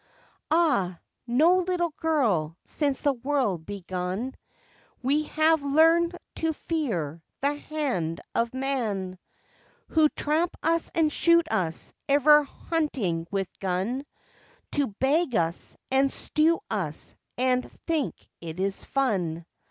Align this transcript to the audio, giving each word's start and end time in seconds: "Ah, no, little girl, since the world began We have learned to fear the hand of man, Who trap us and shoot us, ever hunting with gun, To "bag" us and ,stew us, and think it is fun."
"Ah, 0.49 0.99
no, 1.27 1.57
little 1.59 1.93
girl, 1.97 2.57
since 2.65 3.01
the 3.01 3.13
world 3.13 3.67
began 3.67 4.33
We 5.03 5.25
have 5.25 5.61
learned 5.61 6.17
to 6.37 6.53
fear 6.53 7.21
the 7.41 7.53
hand 7.53 8.19
of 8.33 8.51
man, 8.51 9.19
Who 9.89 10.09
trap 10.09 10.57
us 10.63 10.89
and 10.95 11.11
shoot 11.11 11.45
us, 11.51 11.93
ever 12.09 12.41
hunting 12.45 13.27
with 13.29 13.47
gun, 13.59 14.03
To 14.71 14.87
"bag" 14.87 15.35
us 15.35 15.77
and 15.91 16.11
,stew 16.11 16.61
us, 16.71 17.13
and 17.37 17.71
think 17.85 18.15
it 18.41 18.59
is 18.59 18.83
fun." 18.83 19.45